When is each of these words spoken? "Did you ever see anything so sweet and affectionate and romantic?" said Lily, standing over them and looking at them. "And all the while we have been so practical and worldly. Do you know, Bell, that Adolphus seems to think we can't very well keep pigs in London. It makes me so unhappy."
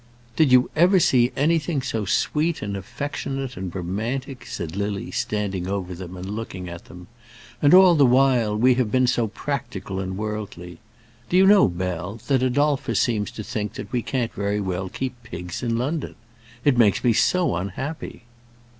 "Did 0.35 0.51
you 0.51 0.71
ever 0.75 0.99
see 0.99 1.31
anything 1.37 1.83
so 1.83 2.05
sweet 2.05 2.63
and 2.63 2.75
affectionate 2.75 3.55
and 3.55 3.75
romantic?" 3.75 4.47
said 4.47 4.75
Lily, 4.75 5.11
standing 5.11 5.67
over 5.67 5.93
them 5.93 6.17
and 6.17 6.27
looking 6.27 6.67
at 6.67 6.85
them. 6.85 7.05
"And 7.61 7.71
all 7.75 7.93
the 7.93 8.03
while 8.07 8.57
we 8.57 8.73
have 8.73 8.89
been 8.91 9.05
so 9.05 9.27
practical 9.27 9.99
and 9.99 10.17
worldly. 10.17 10.79
Do 11.29 11.37
you 11.37 11.45
know, 11.45 11.67
Bell, 11.67 12.19
that 12.29 12.41
Adolphus 12.41 12.99
seems 12.99 13.29
to 13.29 13.43
think 13.43 13.73
we 13.91 14.01
can't 14.01 14.33
very 14.33 14.59
well 14.59 14.89
keep 14.89 15.21
pigs 15.21 15.61
in 15.61 15.77
London. 15.77 16.15
It 16.65 16.79
makes 16.79 17.03
me 17.03 17.13
so 17.13 17.55
unhappy." 17.55 18.23